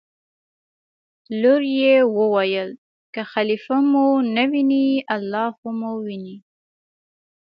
لور 1.41 1.61
یې 1.79 1.95
وویل: 2.17 2.69
که 3.13 3.21
خلیفه 3.33 3.77
مو 3.91 4.07
نه 4.35 4.43
ویني 4.51 4.87
الله 5.15 5.47
خو 5.57 5.69
مو 5.79 5.91
ویني. 6.05 6.35